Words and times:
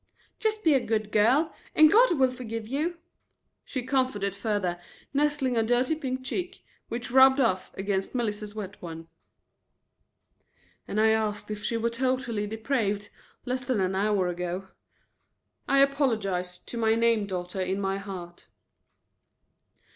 "Just 0.39 0.63
be 0.63 0.73
a 0.73 0.79
good 0.79 1.11
girl 1.11 1.53
and 1.75 1.91
God 1.91 2.17
will 2.17 2.31
forgive 2.31 2.67
you," 2.67 2.97
she 3.63 3.83
comforted 3.83 4.35
further, 4.35 4.81
nestling 5.13 5.55
a 5.55 5.61
dirty 5.61 5.93
pink 5.93 6.25
cheek, 6.25 6.65
which 6.87 7.11
rubbed 7.11 7.39
off, 7.39 7.69
against 7.77 8.15
Melissa's 8.15 8.55
wet 8.55 8.81
one. 8.81 9.09
"And 10.87 10.99
I 10.99 11.09
asked 11.09 11.51
if 11.51 11.63
she 11.63 11.77
were 11.77 11.91
totally 11.91 12.47
depraved, 12.47 13.09
less 13.45 13.61
than 13.63 13.79
an 13.79 13.93
hour 13.93 14.27
ago," 14.27 14.69
I 15.67 15.77
apologized 15.81 16.65
to 16.69 16.79
my 16.79 16.95
name 16.95 17.27
daughter 17.27 17.61
in 17.61 17.79
my 17.79 17.99
heart. 17.99 18.47